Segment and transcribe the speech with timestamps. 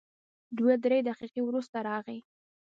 [0.57, 2.19] دوه تر درې دقیقې وروسته راغی.